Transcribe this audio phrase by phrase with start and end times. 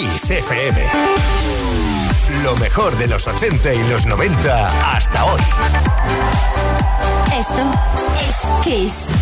[0.00, 0.82] Kiss FM.
[2.42, 5.40] Lo mejor de los 80 y los 90 hasta hoy.
[7.36, 7.70] Esto
[8.26, 9.12] es Kiss.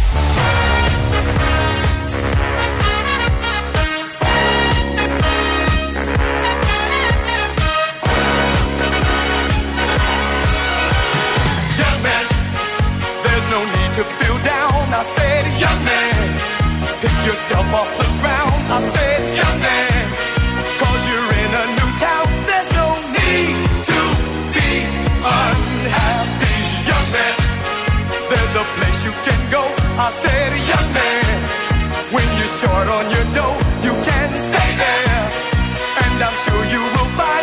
[13.95, 14.95] to feel down.
[14.95, 16.39] I said, young man,
[17.01, 18.63] pick yourself off the ground.
[18.71, 19.88] I said, young man.
[28.59, 29.63] a place you can go.
[29.99, 31.39] I said, young man,
[32.11, 35.25] when you're short on your dough, you can stay there.
[36.03, 37.38] And I'm sure you will find.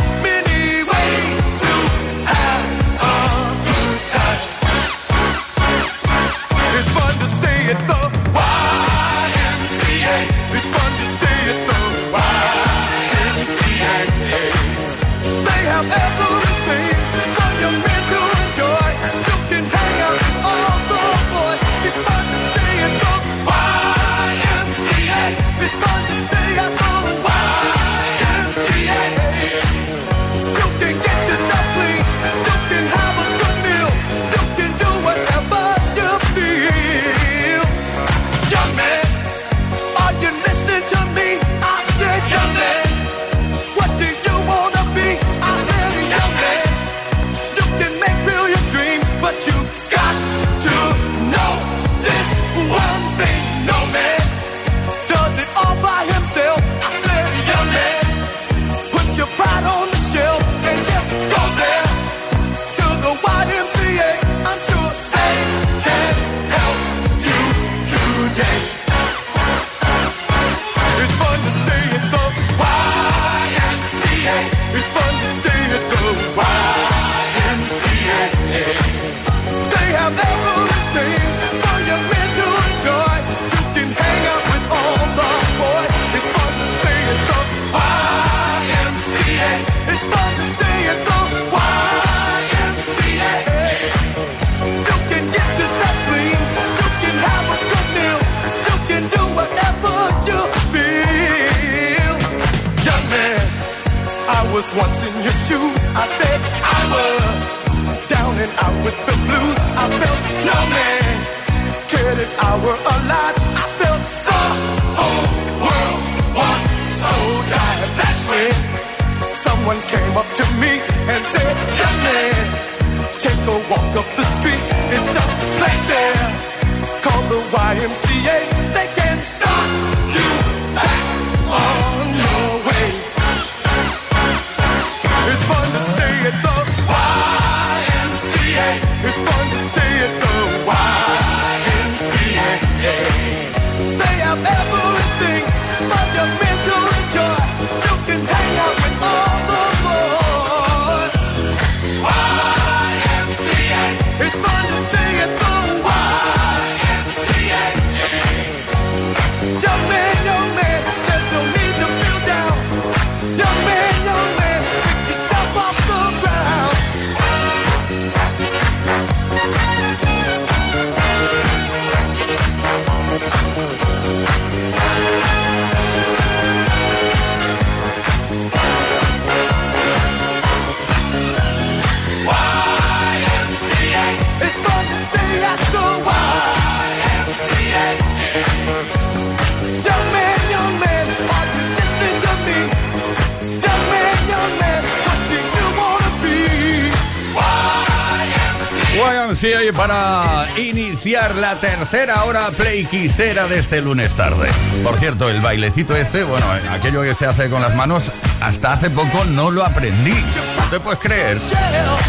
[201.06, 204.50] iniciar la tercera hora play quisera de este lunes tarde.
[204.82, 208.90] Por cierto, el bailecito este, bueno, aquello que se hace con las manos, hasta hace
[208.90, 210.16] poco no lo aprendí.
[210.58, 211.38] No te puedes creer.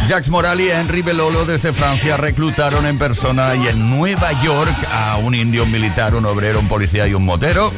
[0.08, 5.18] Jax Morali y Henry Belolo desde Francia reclutaron en persona y en Nueva York a
[5.18, 7.70] un indio, militar, un obrero, un policía y un motero.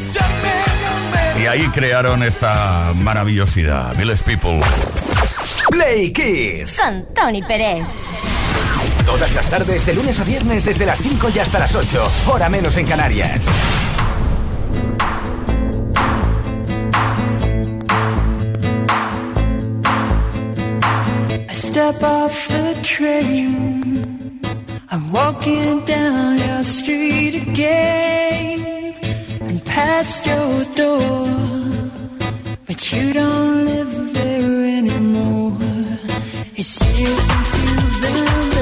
[1.43, 3.93] Y ahí crearon esta maravillosidad.
[3.97, 4.61] Village People.
[5.69, 6.79] Play Kiss.
[6.81, 8.08] Con Tony Pérez.
[9.09, 12.51] Todas las tardes, de lunes a viernes, desde las 5 y hasta las 8, hora
[12.51, 13.47] menos en Canarias.
[21.49, 24.43] I step off the train.
[24.91, 28.95] I'm walking down your street again.
[29.41, 31.29] And past your door.
[32.67, 35.57] But you don't live there anymore.
[36.57, 38.58] It's years since you've been.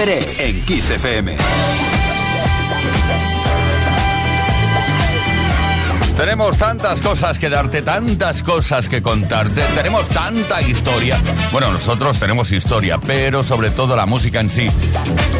[0.00, 0.92] En Kiss.
[6.16, 11.16] Tenemos tantas cosas que darte, tantas cosas que contarte, tenemos tanta historia.
[11.50, 14.68] Bueno, nosotros tenemos historia, pero sobre todo la música en sí.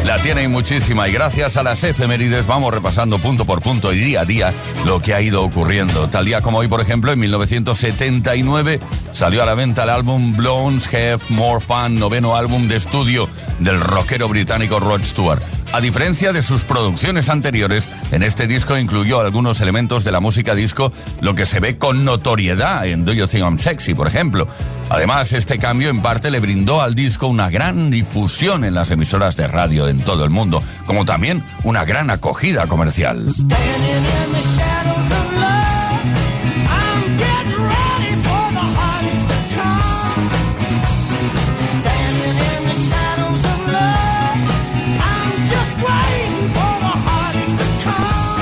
[0.05, 4.21] La tiene muchísima y gracias a las efemérides vamos repasando punto por punto y día
[4.21, 4.53] a día
[4.85, 6.09] lo que ha ido ocurriendo.
[6.09, 8.79] Tal día como hoy, por ejemplo, en 1979
[9.11, 13.79] salió a la venta el álbum Blondes Have More Fun, noveno álbum de estudio del
[13.79, 15.41] rockero británico Rod Stewart.
[15.71, 20.55] A diferencia de sus producciones anteriores, en este disco incluyó algunos elementos de la música
[20.55, 24.47] disco, lo que se ve con notoriedad en Do You Think I'm Sexy, por ejemplo.
[24.89, 29.37] Además, este cambio en parte le brindó al disco una gran difusión en las emisoras
[29.37, 33.27] de radio en todo el mundo, como también una gran acogida comercial.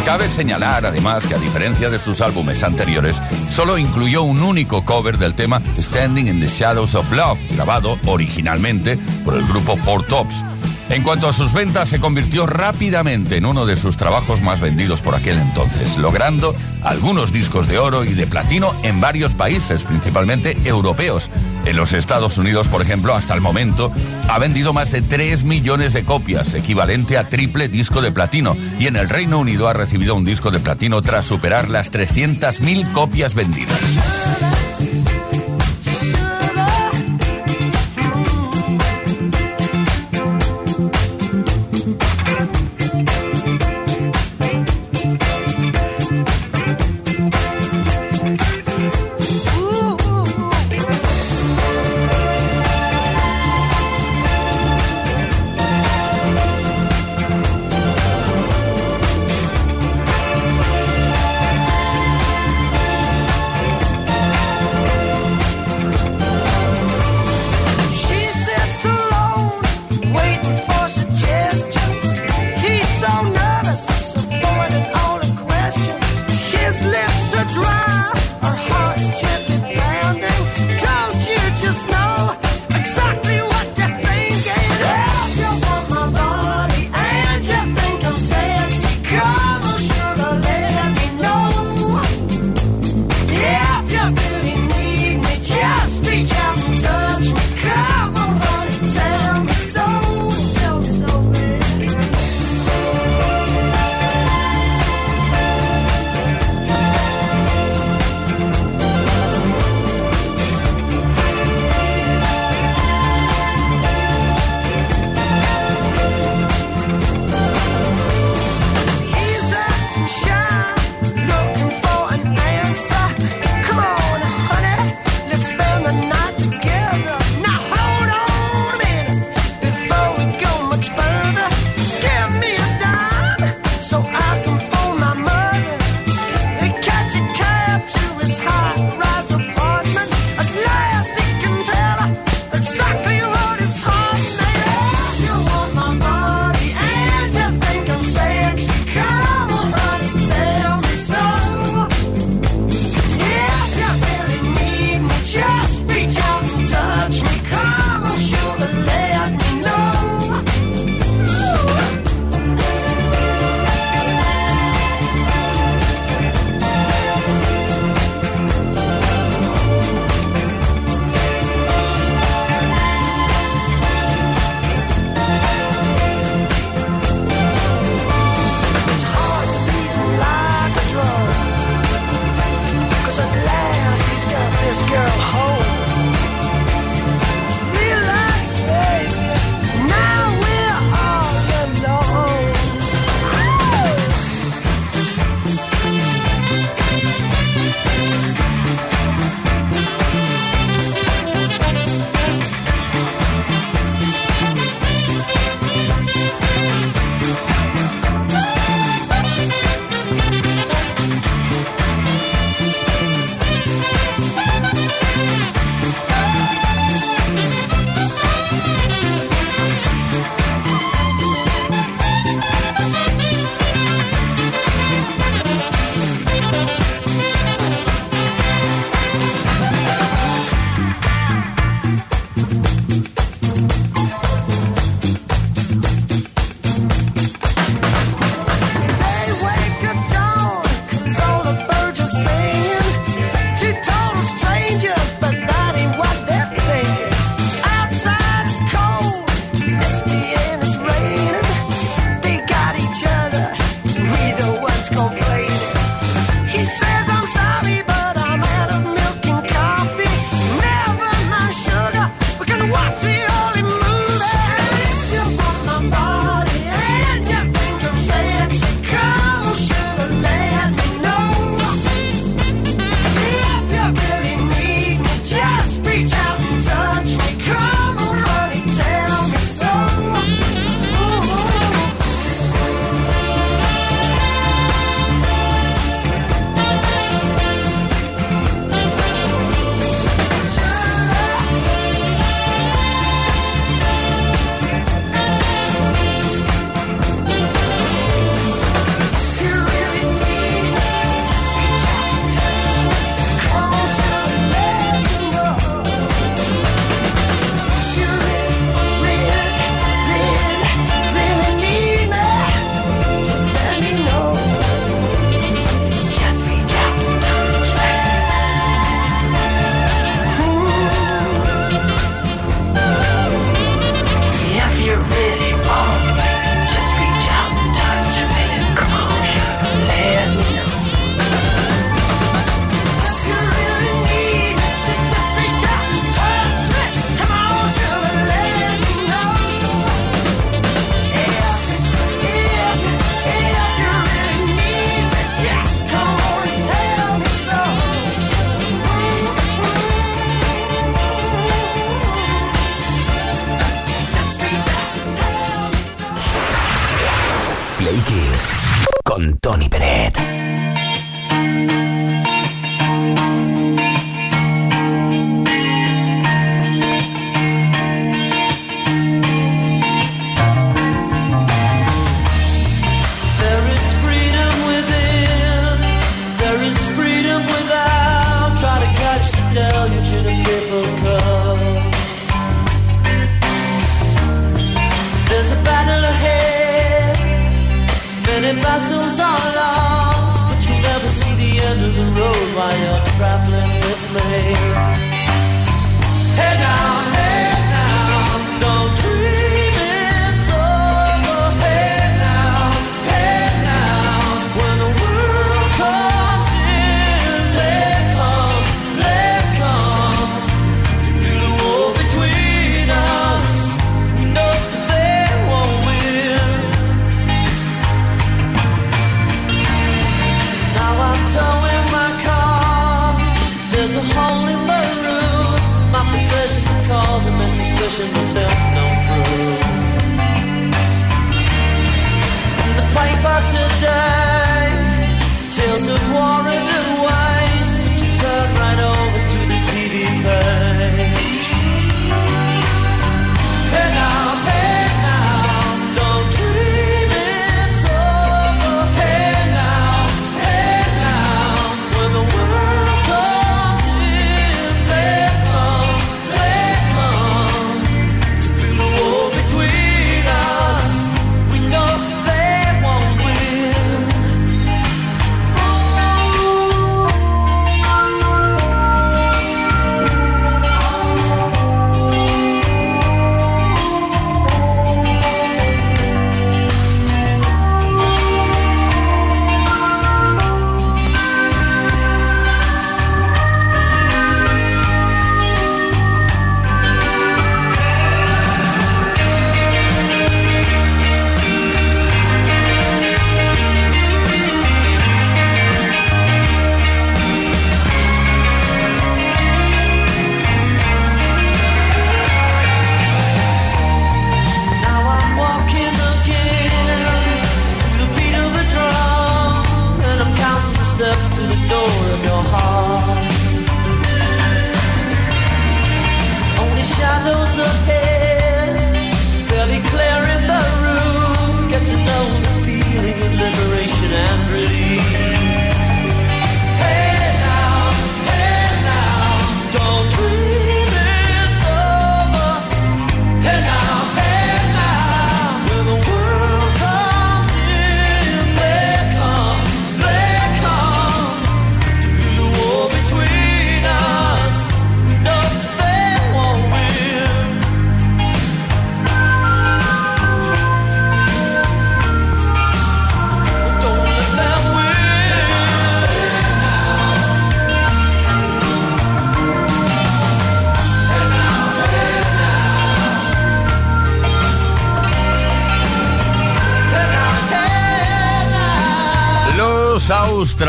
[0.07, 3.21] Cabe señalar además que a diferencia de sus álbumes anteriores,
[3.51, 8.97] solo incluyó un único cover del tema Standing in the Shadows of Love, grabado originalmente
[9.25, 10.45] por el grupo Four Tops.
[10.89, 15.01] En cuanto a sus ventas, se convirtió rápidamente en uno de sus trabajos más vendidos
[15.01, 20.57] por aquel entonces, logrando algunos discos de oro y de platino en varios países, principalmente
[20.63, 21.29] europeos.
[21.65, 23.91] En los Estados Unidos, por ejemplo, hasta el momento,
[24.29, 28.87] ha vendido más de 3 millones de copias, equivalente a triple disco de platino, y
[28.87, 33.35] en el Reino Unido ha recibido un disco de platino tras superar las 300.000 copias
[33.35, 34.76] vendidas.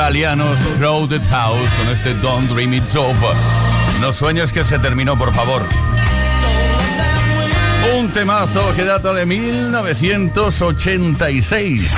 [0.08, 3.36] Australianos Crowded House con este Don't Dream It's Over.
[4.00, 5.60] No sueñes que se terminó, por favor.
[7.94, 11.90] Un temazo que data de 1986.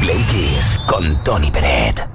[0.00, 2.06] Play Kiss con Tony Peret.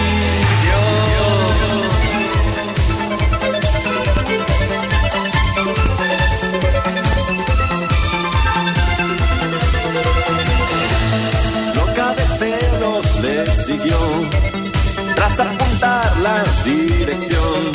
[15.15, 17.73] tras apuntar la dirección,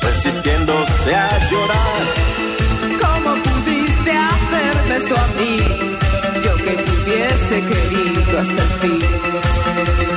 [0.00, 2.02] resistiéndose a llorar.
[3.00, 5.58] ¿Cómo pudiste hacerme esto a mí?
[6.44, 9.00] Yo que te hubiese querido hasta el fin.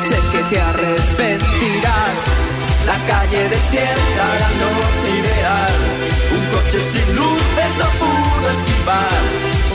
[0.08, 2.20] Sé que te arrepentirás.
[2.88, 5.76] La calle desierta, la noche ideal,
[6.36, 9.22] un coche sin luces no pudo esquivar.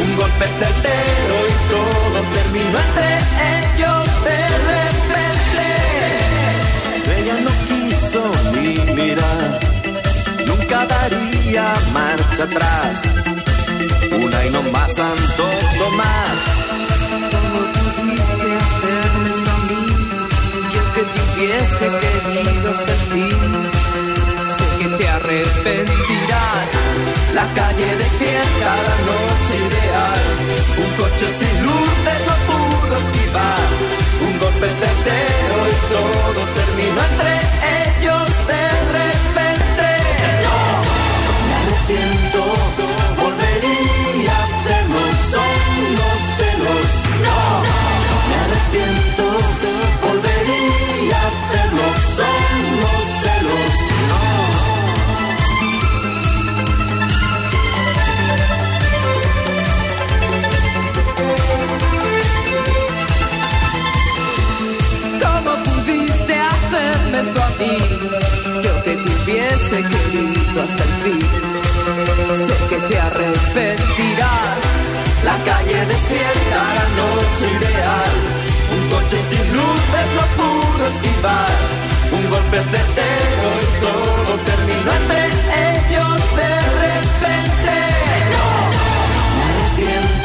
[0.03, 3.11] Un golpe certero y todo terminó entre
[3.59, 5.67] ellos de repente.
[7.17, 8.23] Ella no quiso
[8.55, 9.51] ni mirar,
[10.47, 12.95] nunca daría marcha atrás.
[14.13, 15.45] Una y no más, Santo
[15.79, 16.39] Tomás.
[17.33, 19.83] ¿Cómo pudiste hacerme esto a mí?
[20.73, 23.70] Yo que te hubiese querido hasta el fin.
[25.01, 26.71] Te arrepentirás.
[27.33, 30.21] La calle desierta, la noche ideal.
[30.77, 33.69] Un coche sin luces no pudo esquivar.
[34.21, 37.33] Un golpe certero y todo terminó entre
[37.97, 39.30] ellos de repente.
[69.71, 71.21] Hubiese querido hasta el fin.
[72.35, 74.63] Sé que te arrepentirás.
[75.25, 78.15] La calle desierta, la noche ideal.
[78.73, 81.57] Un coche sin luces no pudo esquivar.
[82.13, 85.21] Un golpe certero y todo terminó entre
[85.79, 86.53] ellos de
[86.85, 87.75] repente.
[89.37, 90.20] Me arrepiento, volvería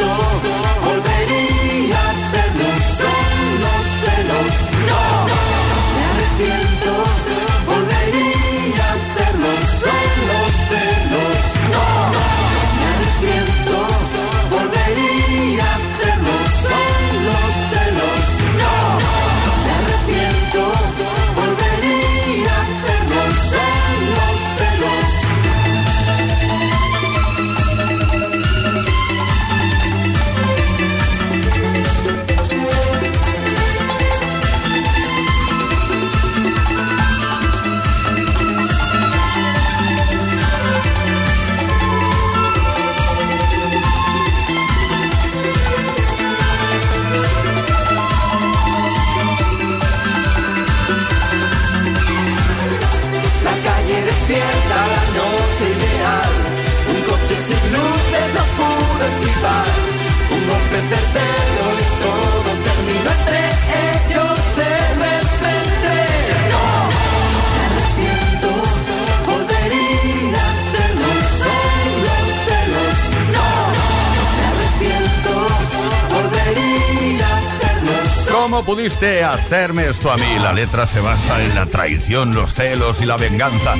[79.05, 80.39] ¿Cómo pudiste hacerme esto a mí?
[80.41, 83.75] La letra se basa en la traición, los celos y la venganza.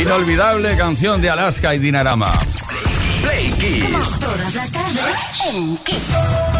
[0.00, 2.30] Inolvidable canción de Alaska y Dinarama.
[3.22, 4.18] Play Kiss.
[4.18, 5.16] Todas las tardes
[5.52, 6.59] en Kiss.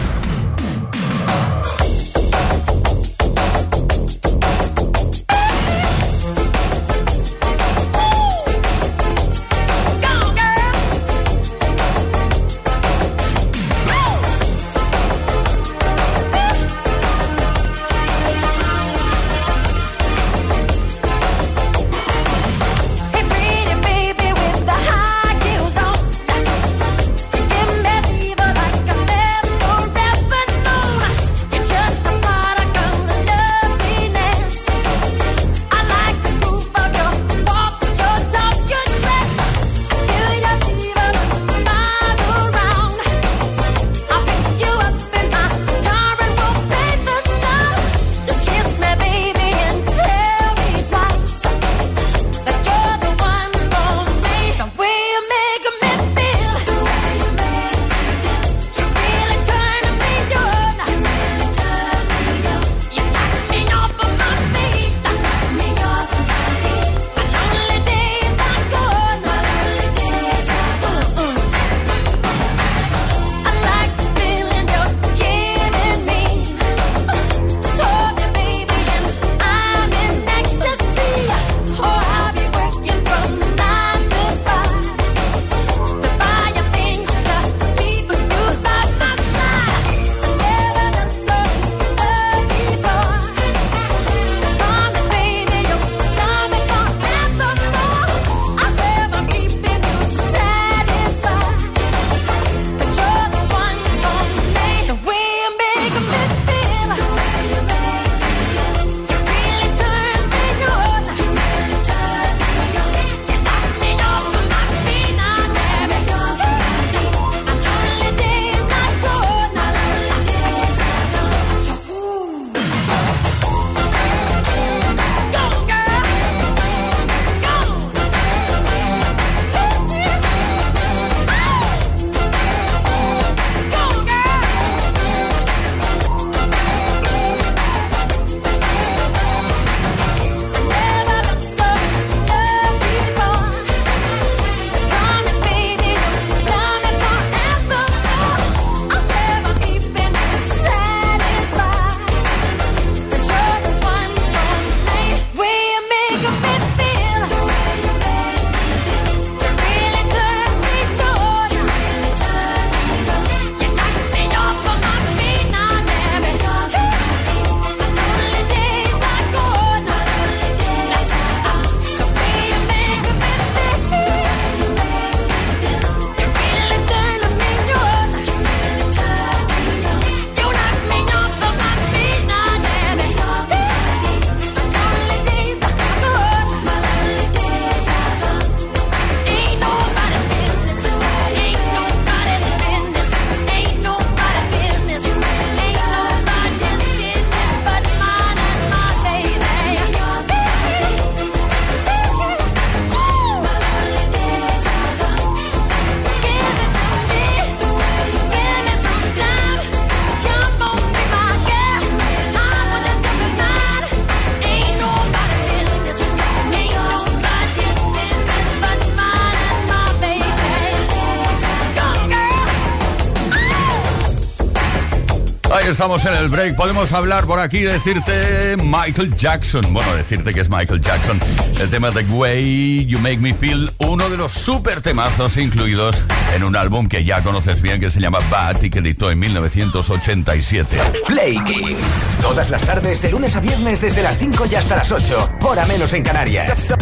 [225.71, 226.55] Estamos en el break.
[226.55, 229.61] Podemos hablar por aquí y decirte Michael Jackson.
[229.71, 231.19] Bueno, decirte que es Michael Jackson.
[231.59, 235.95] El tema The Way You Make Me Feel, uno de los super temazos incluidos
[236.35, 239.19] en un álbum que ya conoces bien que se llama Bad y que editó en
[239.19, 240.77] 1987.
[241.07, 242.05] Play Kiss.
[242.21, 245.37] Todas las tardes, de lunes a viernes, desde las 5 y hasta las 8.
[245.43, 246.73] Hora menos en Canarias.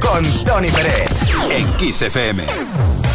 [0.00, 1.10] Con Tony Pérez.
[1.50, 3.07] En Kiss FM.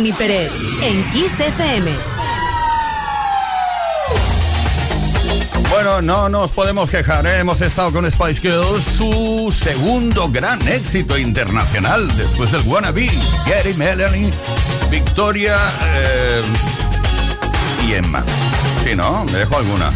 [0.00, 0.14] Tony
[0.82, 1.90] en Kiss FM.
[5.68, 7.40] Bueno, no nos podemos quejar, ¿eh?
[7.40, 13.10] hemos estado con Spice Girls, su segundo gran éxito internacional después del Wannabe,
[13.46, 14.30] Gary Melanie,
[14.90, 15.58] Victoria
[15.94, 16.42] eh,
[17.86, 18.24] y Emma.
[18.82, 19.26] Sí, ¿no?
[19.26, 19.92] Me dejo alguna.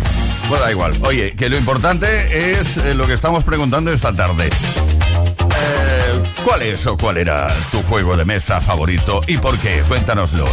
[0.50, 0.92] Pues da igual.
[1.06, 4.50] Oye, que lo importante es eh, lo que estamos preguntando esta tarde.
[6.44, 9.82] ¿Cuál es o cuál era tu juego de mesa favorito y por qué?
[9.88, 10.44] Cuéntanoslo.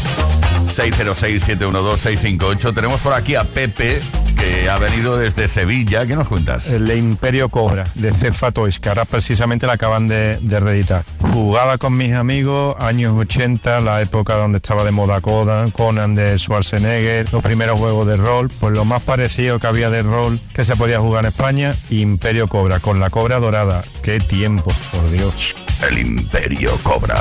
[0.68, 2.74] 606-712-658.
[2.74, 4.00] Tenemos por aquí a Pepe,
[4.42, 6.06] que ha venido desde Sevilla.
[6.06, 6.68] ¿Qué nos cuentas?
[6.68, 11.04] El Imperio Cobra, de Cefa Toys, que ahora precisamente la acaban de, de reeditar.
[11.32, 16.38] Jugaba con mis amigos, años 80, la época donde estaba de moda Conan, Conan de
[16.38, 20.64] Schwarzenegger, los primeros juegos de rol, pues lo más parecido que había de rol que
[20.64, 23.84] se podía jugar en España, Imperio Cobra, con la cobra dorada.
[24.02, 25.56] ¡Qué tiempo, por Dios!
[25.88, 27.18] El Imperio Cobra.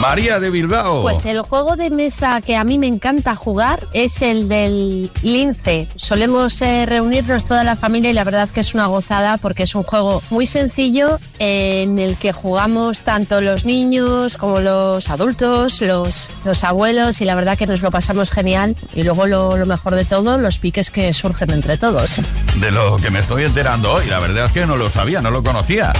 [0.00, 1.02] María de Bilbao.
[1.02, 5.88] Pues el juego de mesa que a mí me encanta jugar es el del lince.
[5.96, 9.74] Solemos eh, reunirnos toda la familia y la verdad que es una gozada porque es
[9.74, 15.80] un juego muy sencillo eh, en el que jugamos tanto los niños como los adultos,
[15.80, 18.76] los, los abuelos y la verdad que nos lo pasamos genial.
[18.94, 22.20] Y luego lo, lo mejor de todo, los piques que surgen entre todos.
[22.60, 25.30] De lo que me estoy enterando hoy, la verdad es que no lo sabía, no
[25.30, 25.92] lo conocía.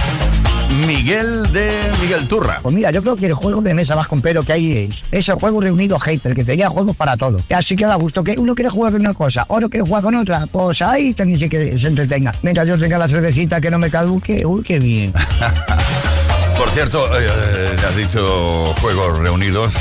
[0.69, 2.59] Miguel de Miguel Turra.
[2.61, 5.29] Pues mira, yo creo que el juego de mesa más compero que hay es, es
[5.29, 7.41] el juego reunido hater, que tenía juegos para todo.
[7.53, 10.15] Así que da gusto que uno quiere jugar con una cosa, otro quiere jugar con
[10.15, 12.33] otra, pues ahí también sí que se entretenga.
[12.41, 15.13] Mientras yo tenga la cervecita que no me caduque, uy, qué bien.
[16.57, 19.73] Por cierto, eh, eh, has dicho juegos reunidos.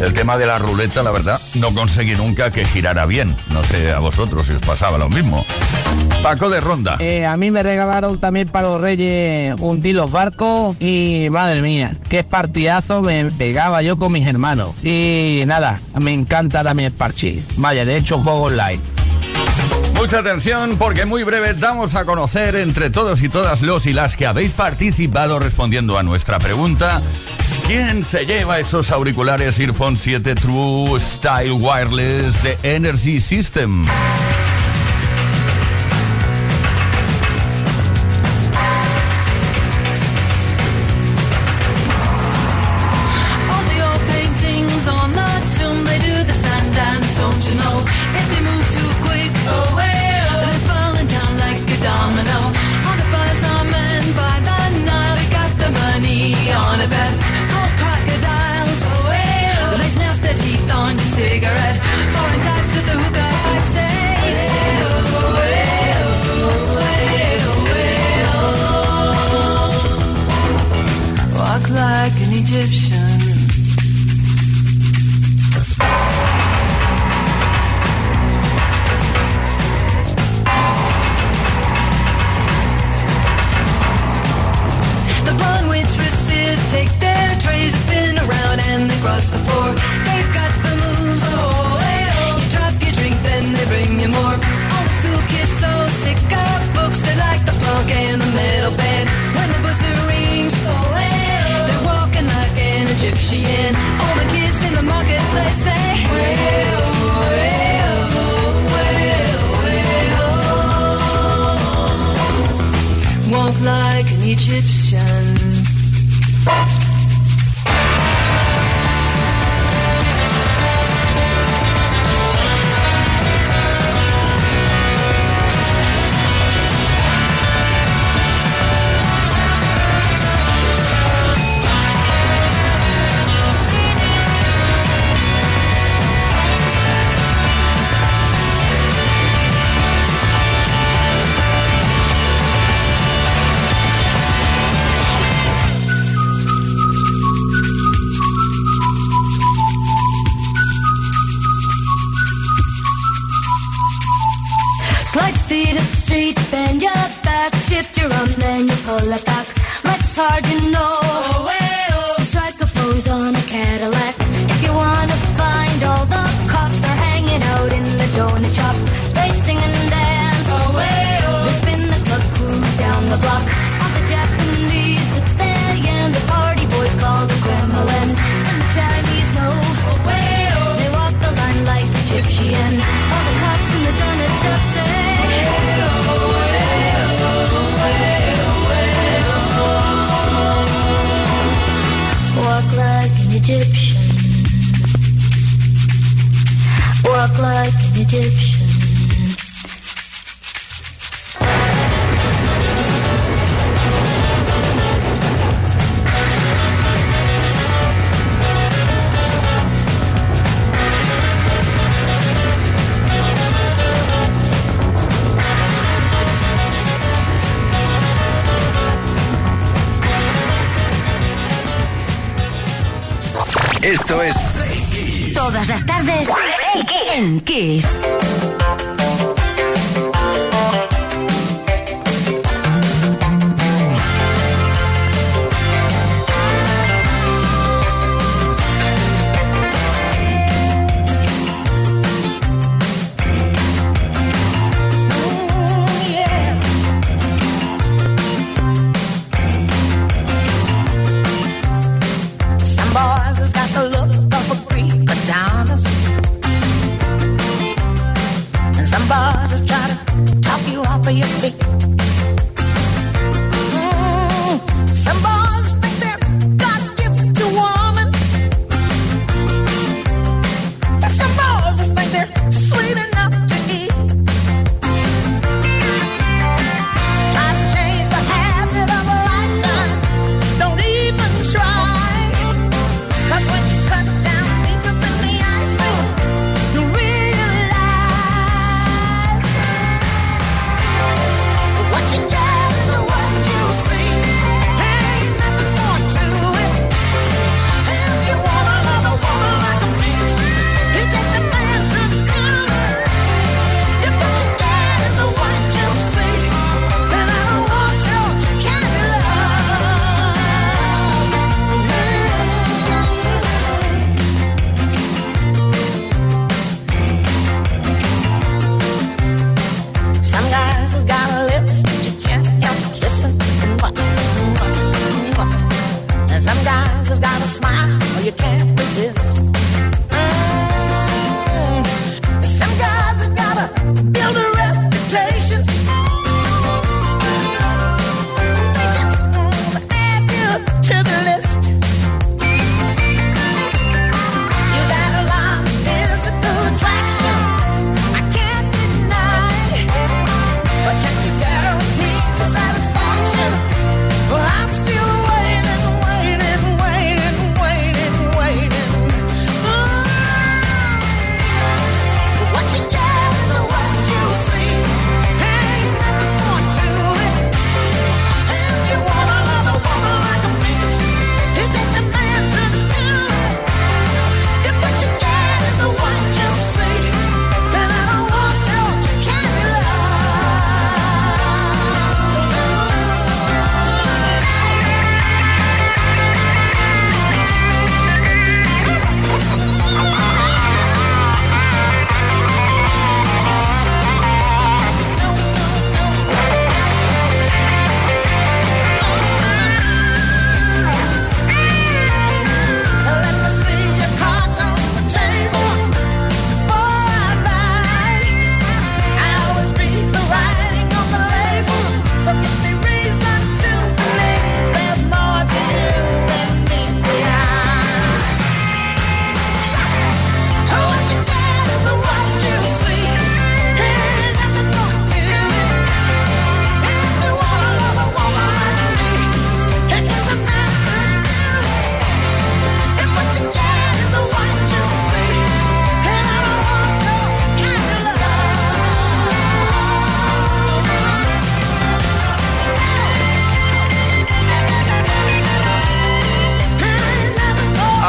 [0.00, 3.36] El tema de la ruleta, la verdad, no conseguí nunca que girara bien.
[3.50, 5.44] No sé a vosotros si os pasaba lo mismo.
[6.22, 6.96] Paco de Ronda.
[7.00, 11.96] Eh, a mí me regalaron también para los reyes un los barcos y madre mía,
[12.08, 14.70] qué partidazo me pegaba yo con mis hermanos.
[14.82, 17.42] Y nada, me encanta también el parche.
[17.56, 18.80] Vaya, de hecho juego online.
[20.00, 24.16] Mucha atención porque muy breve damos a conocer entre todos y todas los y las
[24.16, 27.02] que habéis participado respondiendo a nuestra pregunta.
[27.66, 33.84] ¿Quién se lleva esos auriculares Earphone 7 True Style Wireless de Energy System?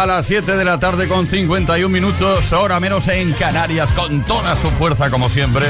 [0.02, 4.56] A las 7 de la tarde con 51 minutos, hora menos en Canarias, con toda
[4.56, 5.68] su fuerza como siempre.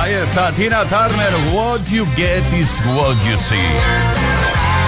[0.00, 3.60] Ahí está Tina Turner, What You Get is What You See.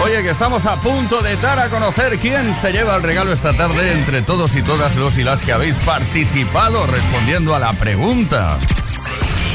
[0.03, 3.53] Oye, que estamos a punto de dar a conocer quién se lleva el regalo esta
[3.53, 8.59] tarde entre todos y todas los y las que habéis participado respondiendo a la pregunta.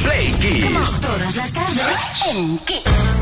[0.05, 1.01] Play Kiss.
[1.01, 1.97] Todas las tardes
[2.31, 3.13] en Kiss.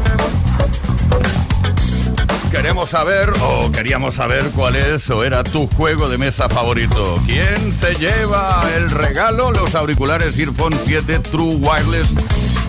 [2.52, 7.18] Queremos saber, o queríamos saber cuál es o era tu juego de mesa favorito.
[7.26, 9.52] ¿Quién se lleva el regalo?
[9.52, 12.10] Los auriculares Earphone 7 True Wireless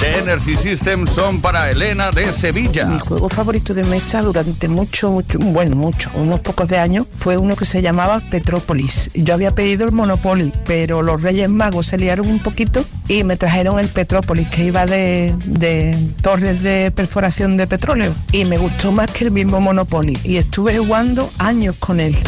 [0.02, 2.86] de Energy System son para Elena de Sevilla.
[2.86, 7.36] Mi juego favorito de mesa durante mucho, mucho, bueno, mucho, unos pocos de años, fue
[7.36, 9.10] uno que se llamaba Petrópolis.
[9.14, 13.36] Yo había pedido el Monopoly, pero los Reyes Magos se liaron un poquito y me
[13.36, 18.12] trajeron el Petrópolis, que iba de, de torres de perforación de petróleo.
[18.32, 20.18] Y me gustó más que el mismo Monopoly.
[20.24, 22.18] Y estuve jugando años con él.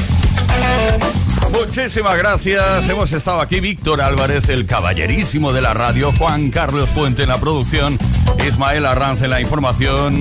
[1.54, 2.88] Muchísimas gracias.
[2.88, 7.38] Hemos estado aquí Víctor Álvarez, el caballerísimo de la radio, Juan Carlos Puente en la
[7.38, 7.96] producción,
[8.46, 10.18] Ismael Arranz en la información.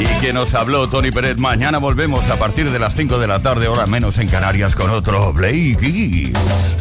[0.00, 1.38] Y quien nos habló, Tony Pérez.
[1.38, 4.90] Mañana volvemos a partir de las 5 de la tarde, hora menos en Canarias, con
[4.90, 6.76] otro Play Kiss.